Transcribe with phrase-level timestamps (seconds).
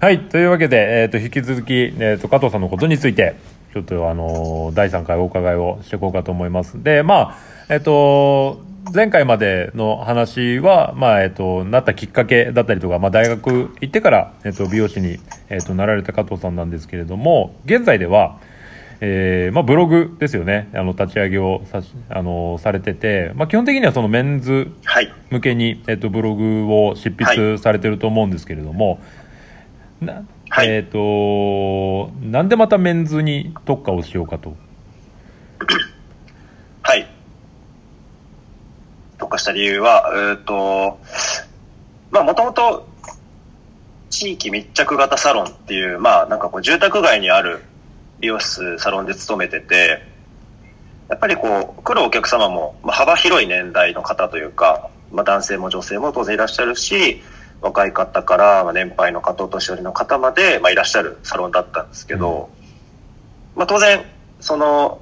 [0.00, 0.18] はい。
[0.30, 3.36] というわけで、えっ、と、引き続き、えっ、と、加藤さんのことについて、
[3.74, 6.82] ちょっと、あのー第3回お伺いをしていこうかと思います。
[6.82, 7.36] で、まあ、
[7.68, 8.62] えっ、と、
[8.94, 15.18] 前回までの話は、まあ、えっ、と、なったきっかけだったりとか、まあ、大学行ってから、えっ、と、美容師に、
[15.50, 18.38] えっ、と、なられた加藤さんなんですけれども、現在では、
[19.02, 20.70] えーまあ、ブログですよね。
[20.72, 25.12] あの、立ち上げをさし、あのされてて、まあ、基本的にはそのメンズはい。
[25.28, 28.98] 向けに、えっと、ブログを執筆されてると思うんですけれども、
[30.00, 34.56] なはいえっ、と、なんでまたメンズに特化をしようかと。
[36.82, 37.06] はい。
[39.16, 40.98] 特化した理由は、えっ、と、
[42.10, 42.88] まあ、もともと、
[44.08, 47.62] 地域密着型サロンっていう、まあ、なんかこう、住宅街にある
[48.18, 50.02] 美容室、サロンで勤めてて、
[51.08, 57.22] やっぱりこう、来るお客様も、まあ、幅広い年代の方というか、まあ、男性も女性も当然いらっしゃるし、
[57.62, 62.50] 若い方から、まあ、年配の方、お年寄りの方まで、まあ、いらっしゃるサロンだったんですけど、
[63.54, 64.04] まあ、当然、
[64.40, 65.00] その、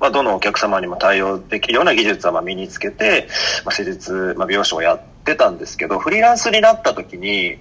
[0.00, 3.28] まあ、どのお客様にも対応できるような技術はまあ身につけて、
[3.64, 7.58] まあ、施術、まあ、美容師をやってたんですけど、フリーランスになった時に、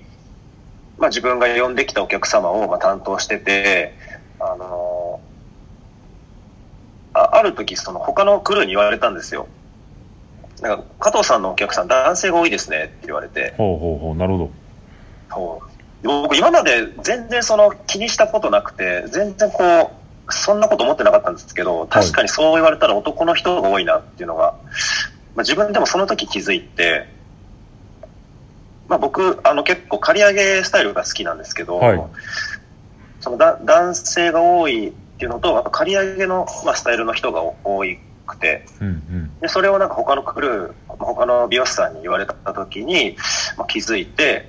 [0.97, 3.93] まあ、自分が呼んできたお客様をまあ担当してて、
[4.39, 5.21] あの
[7.13, 9.47] あある時、その他のクルーに言われたんですよ。
[10.61, 14.51] なんか、加藤さんのお客さん男性が多いですねって言われて、ほうほうほう、なるほ
[15.31, 15.71] そう
[16.03, 19.91] 僕今まで全然その気にしたことなくて、全然こ
[20.27, 24.55] う、そんなこと思ってなかったんですけど、確かにそう言われたら男の人が多いなっていうのが、
[25.35, 27.07] まあ、自分でもその時気づいて、
[28.87, 32.03] まあ僕、あの結構刈り上げスタイルが好きなんですけど、はい
[33.21, 37.83] そのだ男性が多いっていうのと、あと刈り上げの、まあ、スタイルの人が多
[38.25, 38.85] くて、ど。
[38.87, 39.30] うんうん。
[39.41, 43.17] で、それをなんか他のクルー、他の美容師さんに言われた時に、
[43.57, 44.47] まあ、気づいて、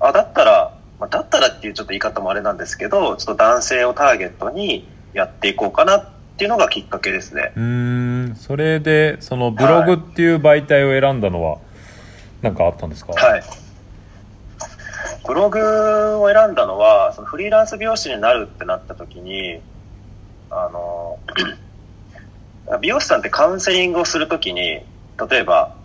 [0.00, 7.52] あ、だったら、まあ、だったらっていうちょっと言い方もあれなんですけど、ちょっと男性をターゲットにやっていこうかなっていうのがきっかけですね。
[7.56, 11.58] うーん、それで、そのブログっていう媒体を選んだのは、
[12.42, 13.12] なんかあったんですか？
[13.12, 13.42] はい。
[15.26, 19.60] ブログを選んだのは、そのフリーランス美容師になるってなった時に、
[20.50, 21.18] あの、
[22.80, 24.80] 美容師さんってカウンセリングをするときに、
[25.30, 25.76] 例えば、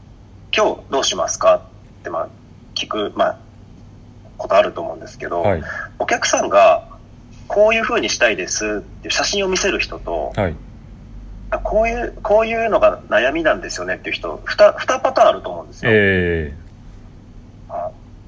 [0.55, 1.55] 今日どうしますか？
[1.55, 2.29] って、まあ、
[2.75, 3.37] 聞く、まあ、
[4.37, 5.63] ことあると思うんですけど、はい。
[5.99, 6.87] お客さんが、
[7.47, 10.55] こういう風にしたいですっていう写真を見せる人と、はい。
[11.49, 15.91] あこういう、こういうのが悩みなんですよねっていう人、二、二パターンあると思うんですよ。
[15.93, 16.53] え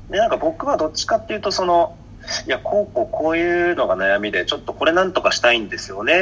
[0.09, 1.96] で、なんか僕はどっちかっていうと、その、
[2.48, 6.22] いや、こうこうこういうのが悩みで、ちょっとこれなんとかしたいんですよね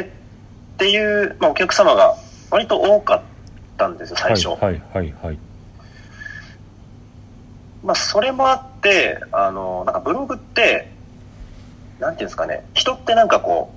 [0.74, 2.18] っていう、まあお客様が
[2.50, 3.22] 割と多かっ
[3.78, 4.48] たんですよ、ー、最初。
[4.50, 5.40] はい、はい、はい、はい。
[7.84, 10.92] まあそれもあって、あの、なんかブログって、
[12.00, 13.72] なんていうんですかね、人ってなんかこ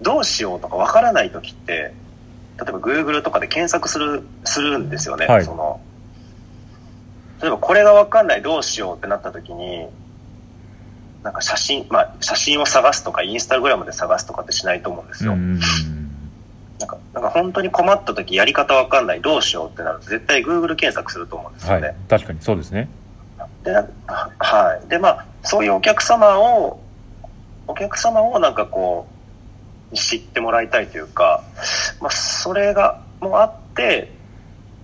[0.00, 5.26] う、どうしようとかわからない時って、例えば Google とかで検索する、するんですよね。
[5.26, 5.80] はいその、
[7.40, 9.86] 例えばこれがわかんないどうしようってなった時に、
[11.22, 15.32] なんか写真、まあ写真を探すとかインスタグラムで探すとかってしないと思うんですよ。
[15.32, 15.60] うん
[17.26, 21.88] か、本当に困った時やり方わかんないどうしようってなると絶対 Google 検索すると思うんですよね。
[21.88, 21.96] はい。
[22.08, 22.88] 確かにそうですね。
[23.64, 23.72] で、
[24.38, 24.88] はい。
[24.88, 26.80] で、まあ、そういうお客様を、
[27.66, 29.06] お客様をなんかこ
[29.92, 31.42] う、知ってもらいたいというか、
[32.00, 34.12] まあ、それが、もあって、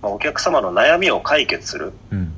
[0.01, 2.33] まあ、お客様の悩みを解決するうん。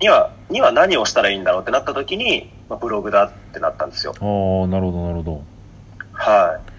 [0.00, 4.14] には、には何をしたらいいんだろうってなった時に、まあ、ブログだってなったんですよ。
[4.18, 5.44] ああ、なるほど、なるほど。
[6.12, 6.71] はい。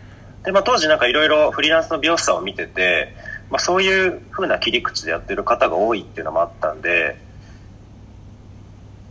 [0.44, 3.14] で、まあ、当時なんかいろいろフリーランスの美容師さんを見てて、
[3.50, 7.18] まあ、そういう風な切り口でやってる方が多いっていうのもあったんで、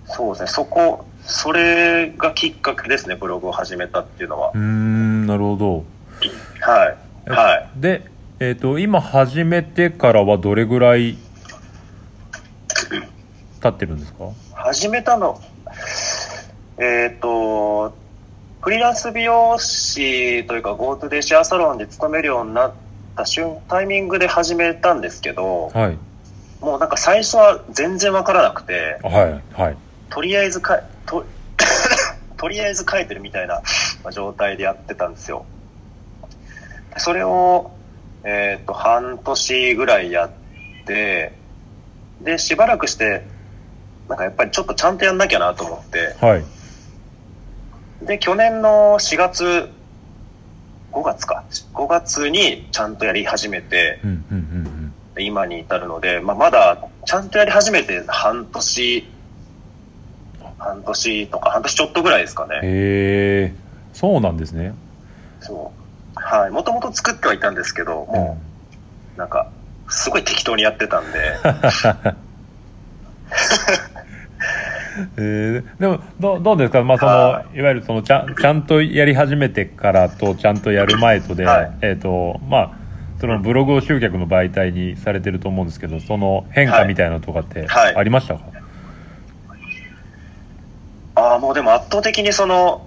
[0.06, 4.60] そうですね、そこ、それがきっかけですね、ブログを始めたっていうのはうー。
[4.60, 5.84] ん、なるほど。
[6.60, 6.94] は
[7.26, 7.30] い。
[7.30, 7.80] はい。
[7.80, 8.02] で、
[8.40, 11.16] えっ、と、今始めてからはどれぐらい
[13.60, 14.24] 経ってるんですか？
[14.54, 15.40] 始めたの、
[16.78, 17.94] えっ、と、
[18.62, 22.72] フリーランス美容師というか GoTo でシェアサロンで勤めるようになっ
[23.16, 25.98] た瞬、タイミングで始めたんですけど、はい。
[26.60, 29.60] もうなんか最初は全然わからなくて、はい。
[29.60, 29.76] はい。
[30.10, 31.26] とりあえずかい、と、
[32.38, 33.62] とりあえず書いてるみたいな
[34.04, 35.44] まあ状態でやってたんですよ。
[36.98, 37.72] それを、
[38.22, 40.30] えっ、と、半年ぐらいやっ
[40.86, 41.32] て、
[42.20, 43.24] で、しばらくして、
[44.08, 46.44] なんかやっぱりちょっとちゃんとやんなきゃなと思って、はい。
[48.06, 49.68] で、去年の4月、
[50.92, 51.44] 5月か、
[51.74, 59.06] 5月にちゃんとやり始めて、うん、うん、うん、今に至るので、まあ、まだちゃんとやり始めて半年
[60.62, 62.60] 半年とか、半年ちょっとぐらいですかね。
[62.62, 63.54] へえ
[63.92, 64.74] そうなんですね
[65.40, 66.18] そう。
[66.18, 66.50] はい。
[66.50, 68.38] もともと作ってはいたんですけど、も
[69.16, 69.50] う、なんか、
[69.88, 71.36] すごい適当にやってたんで、
[75.16, 77.60] えー、でもどどうですか、まあそのはい。
[77.62, 81.78] わゆるそのちゃんちゃんとやり始めてからとちゃんとやる前とで、はい。
[81.82, 82.72] えっ、とまあ
[83.20, 87.96] そのブログを集客の媒体にされてると思うんですけどその変化みたいなのとかってはい。
[87.96, 88.42] ありましたか、
[91.14, 92.86] ああ、もうでも圧倒的にその、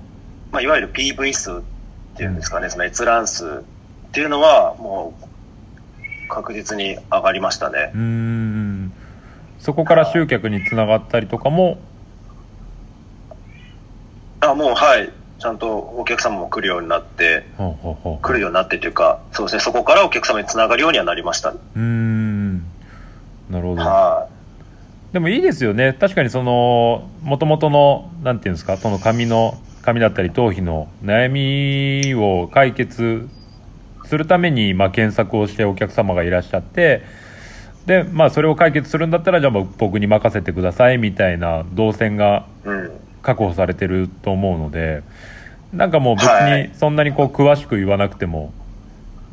[0.52, 3.64] まあ、いわゆる PV 数っていうんですかね、その閲覧数
[4.08, 7.92] っていうのは、もう、確実に上がりましたね。
[7.94, 8.00] うー。
[8.00, 8.94] ん。
[9.60, 11.78] そこから集客につながったりとかも
[14.52, 15.12] あもう、はい。
[15.38, 17.46] ちゃんとお客様も来るようになって、
[18.22, 21.50] 来るようになってというか、そうですね、そこからお客様につながるようにはなりました。
[21.50, 22.76] うーん
[23.50, 24.28] なるほどは
[25.14, 33.30] でもいいですよね確かにそのもともとのなんていうんですかその髪の髪だったり頭皮の悩みを解決
[34.06, 37.04] するために、まあ、検索をしてお客様がいらっしゃって
[37.86, 42.70] で、まあ、それを解決するんだったらじゃあ僕に任せてくださいみたいな動線がい。
[42.70, 43.05] うん。
[43.26, 45.04] 確保されてると思うので
[45.74, 48.54] なんかもう別はいにそんなにこう詳しく言わなくても、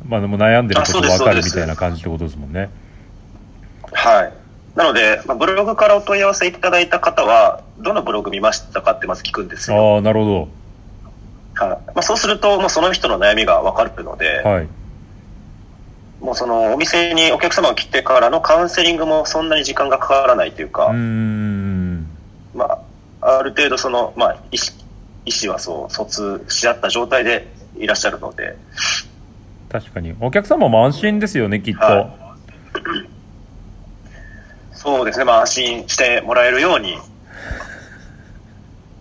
[0.07, 2.69] まあ、でも悩んでること分かるみたいな感じってことですもんね。
[3.93, 4.33] はい。
[4.75, 9.95] なので、まあ、ブログからお問い合わせいただいた方は、どのブログ見ましたかってまず聞くんですよ。
[9.95, 10.49] ああなるほ
[11.53, 11.69] はい。
[11.69, 14.67] まあ、そうすると、もうその人の悩みがわかるので、どはい
[16.19, 22.07] もうそのお店にお客様が来てからのカウンセリングもそんなに時間がかからないというか、うーん
[22.55, 22.79] まあ、
[23.25, 24.73] ある程度その、まあ、医師
[25.25, 27.47] 医師はそう、疎通し合った状態で
[27.77, 28.57] いらっしゃるので、
[29.69, 30.15] 確かに。
[30.19, 32.35] お客様も安心ですよねきっと、は
[34.73, 36.97] そうですね、まあ安心してもらえるように、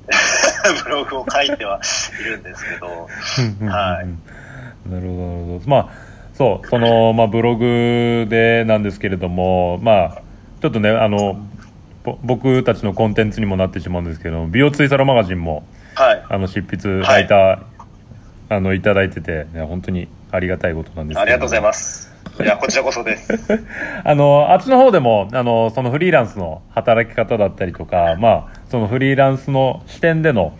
[0.85, 1.81] ブログを書いては
[2.21, 2.87] いるんですけど、
[3.67, 4.07] はい。
[4.89, 5.71] なるほどなるほど。
[5.71, 5.89] まあ
[6.35, 10.23] そうその、まあ、ブログでなんですけれどもまあ
[10.61, 11.41] ちょっとねあのぼ
[12.23, 15.65] 僕たちのコンテンツにもなってしまうんですけど美容ツイサロマガジンも
[15.95, 16.25] はい。
[16.29, 22.43] あの執筆はいライター、あのいただいてて、ね、本当にありがたいことなんですありがとうございますす。
[22.43, 23.33] いや、こちらこそです。
[24.05, 30.57] あのあっちの方でもあのそのフリーランスの働き方だったりとか、まあ、そのフリーランスの視点での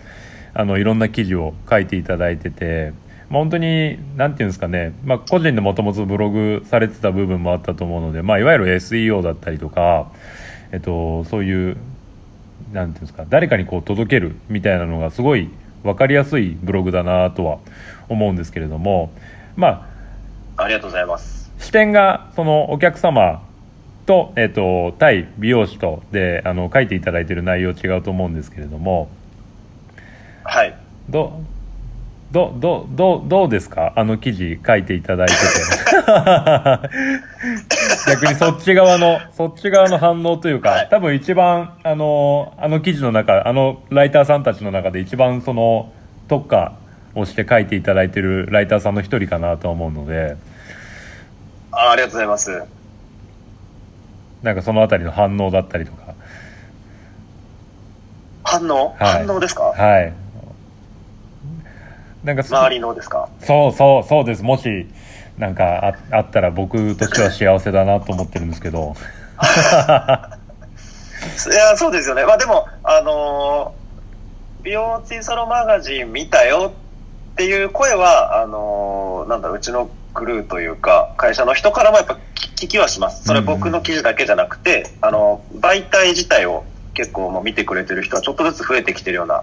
[0.55, 2.93] あのいろんな記事を書いていただいてて、
[3.31, 10.09] まあ、本当になんていうんですかね、まあ、個人でもともとブログされてた部分もあったと思うので、まあ、いわゆる SEO だったりとか、
[10.73, 11.77] えっと、そういう
[12.73, 15.51] なんていうんですか誰かにこう届けるみたいなのがすごい
[15.83, 17.59] 分かりやすいブログだなとは
[18.09, 19.11] 思うんですけれども
[19.57, 19.87] ま
[20.57, 21.51] あありがとうございます。
[21.59, 23.43] 視点がそのお客様
[24.07, 29.09] と,、えっと対美容師とであの書いていただいている内容違うと思うんですけれども
[30.45, 30.75] はい。
[31.09, 31.41] ど
[32.33, 33.93] どどどどうですか？
[33.95, 35.39] あの記事書いていただいてて
[38.07, 45.93] 逆にそっち側のそっち側の反応というか、はい多分一番あのあの記事の中あのライターさんたちの中で一番その
[46.29, 46.77] 特化
[47.15, 50.37] をして書いていただいているライターさんの一人かなと思うので
[51.71, 52.63] あありがとうございます。
[54.43, 56.15] なんかそのあたりの反応だったりとか
[58.45, 59.63] 反応、はい反応ですか？
[59.63, 60.13] はい。
[62.25, 63.29] なんかそ周りのですか？
[63.41, 64.43] そうそうそうです。
[64.43, 64.87] もし、
[65.43, 68.95] なんかああったら僕としては幸せだなと思ってるんですけど。
[71.51, 72.25] いや、そうですよね。
[72.25, 73.83] まあでも、あのー
[74.63, 76.73] 美容チーサロマガジン見たよ
[77.33, 83.25] っていう声は、あのーなんだろう、うちのクルーというか、会社の人からもやっぱ聞聞きはします。
[83.25, 86.63] それは僕の記事だけじゃなくて、あの、媒体自体を
[86.95, 89.43] 結構もう見てくれてる人はちょっとずつ増えてきてるような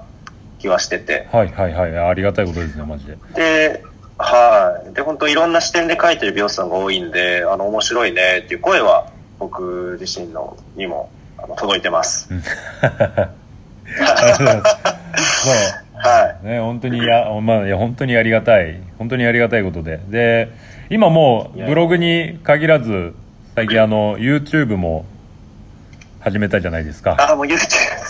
[0.60, 1.28] 気はしてて。
[1.34, 1.98] はいはいはい。
[1.98, 3.18] ありがたいことですね、マジで。
[3.36, 3.84] で、
[4.20, 4.94] はい。
[4.94, 9.08] で、本当いろんな視点で書いてる美容師さんが多いんで、あの、面白いねっていう声は、
[9.40, 12.28] 僕自身のにもあの届いてます。
[12.28, 12.42] そう。
[16.02, 18.82] はね、本当にいや、まあ、いや、本当にありがたい。
[18.98, 20.02] 本当にありがたいことで。
[20.10, 20.50] で、
[20.90, 23.14] 今もうブログに限らず、
[23.56, 25.06] 最近あの、YouTube も
[26.20, 27.16] 始めたじゃないですか。
[27.20, 27.58] あ、もう YouTube。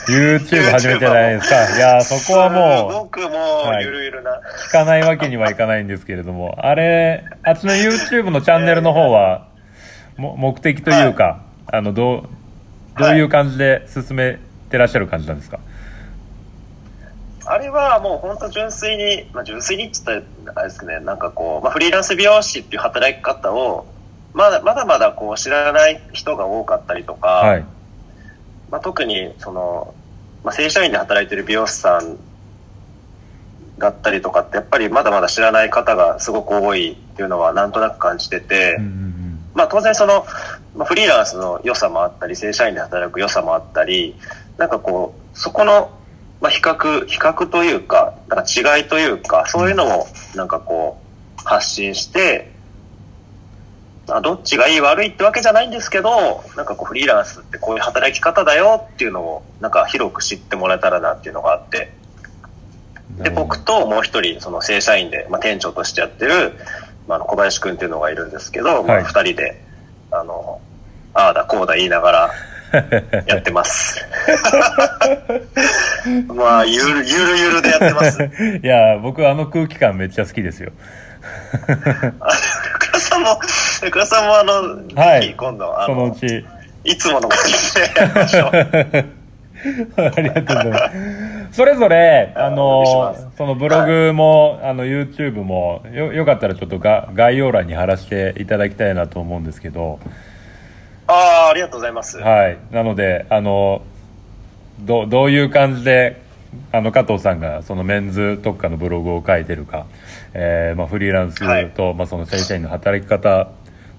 [0.08, 1.78] YouTube 始めてないですか？
[1.78, 4.42] いや、そこはもう、すごくもゆるゆるな。
[4.68, 9.48] 聞かないわけにはいかないんですけれども、あれ、あっちの YouTube のチャンネルの方は、
[10.18, 12.26] も目的というか、あの、ど
[12.98, 14.40] う、どういう感じで進め
[14.70, 15.60] てらっしゃる感じなんですか？
[17.46, 23.88] あれはもう本当純粋に、まあ、純粋にって言ったらあれですけどね、なんかこう、まあ、フリーランス美容師っていう働き方を、
[24.34, 27.66] まだまだまだこう知らない人が多かったりとか、はい。
[28.72, 29.94] まあ、特にその
[30.44, 32.18] まあ、正社員で働いてる美容師さん
[33.78, 39.20] だったりとかって、やっぱりまだまだ知らない方がすごく多いっていうのはなんとなく感じてて、うんうん
[39.56, 40.26] まあ当然その、
[40.76, 44.16] まあ、フリーランスの良さもあったり、正社員で働く良さもあったり、
[44.58, 45.92] なんかこう、そこの、
[46.40, 51.02] まあ比較、比較というか、なんか違いというか、そういうのもなんかこ
[51.40, 52.59] う、発信して、ま
[54.12, 61.92] あどっちがいい悪いってわけじゃないんですけど、なんかこうフリーランスってこういう働き方だよっていうのを、なんか広く知ってもらえたらなっていうのがあって、
[63.18, 63.24] うん。
[63.24, 66.54] で、僕ともう一人、その正社員で、まあ、店長としてやってる、
[67.08, 69.62] まあ、あの小林くんっていうのがいるんですけど、まあ、はい二人で、
[70.12, 70.62] あの、
[71.14, 72.32] ああだこうだ言いながら
[73.26, 74.06] やってます。
[76.28, 78.24] まあ、ゆる、ゆるゆるでやってます。
[78.62, 80.72] いや、僕あの空気感めっちゃ好きですよ。
[83.00, 83.40] さんも、
[83.92, 86.46] 倉さんもあの、はい今度、あそのうの、ち。
[86.84, 89.20] いつもの感じでやりましょう。
[89.98, 90.80] ありがとうございま
[91.52, 91.58] す。
[91.58, 100.00] それぞれ、あのす、そのブログも、あの、YouTube も、よ、よかったらちょっとが概要欄に貼らせていただきたいなと思うんですけど、
[101.08, 102.20] ああ、ありがとうございます。
[102.20, 102.58] はい。
[102.72, 103.82] なので、あの、
[104.80, 106.22] ど、どういう感じで、
[106.72, 109.86] あの、加藤さんが、そのメンズ特化のブログを書いてるか、
[110.34, 113.50] えー、まあ、フリーランスと、まあ、その正社員の働き方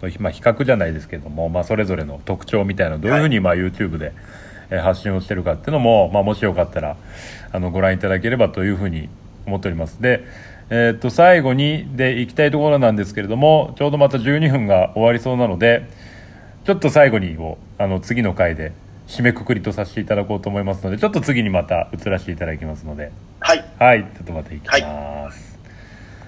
[0.02, 4.12] の、まあ、比較じゃないですけども、まあ、それぞれの特徴みたいな、どういうふうに、まあ、YouTube で、
[4.70, 6.96] えー発信をしてるかっていうのも、まあ、もしよかったら、
[7.50, 9.08] あの、ご覧いただければというふうに
[9.44, 10.00] 思っております。
[10.00, 10.24] で、
[10.70, 15.88] えーっと、最後に、で、行きたいところなんですけれども、ちょうどまた12分が終わりそうなので、
[16.64, 18.72] ちょっと最後にをあの次の回で
[19.10, 23.10] 締めくくりとさせていただこうと思いますのでちょっと次にまた移らせていただきますので。
[23.40, 23.64] はい。
[23.78, 24.04] はい。
[24.04, 25.49] ちょっとまたいきます、